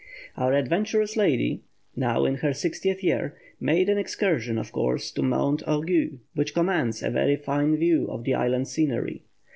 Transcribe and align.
Our 0.35 0.55
adventurous 0.55 1.15
lady 1.15 1.61
now 1.95 2.25
in 2.25 2.37
her 2.37 2.53
sixtieth 2.55 3.03
year 3.03 3.37
made 3.59 3.87
an 3.87 3.99
excursion, 3.99 4.57
of 4.57 4.71
course, 4.71 5.11
to 5.11 5.21
Mont 5.21 5.61
Orgueil, 5.67 6.17
which 6.33 6.55
commands 6.55 7.03
a 7.03 7.11
very 7.11 7.35
fine 7.35 7.75
view 7.77 8.07
of 8.09 8.23
the 8.23 8.33
island 8.33 8.67
scenery. 8.67 9.21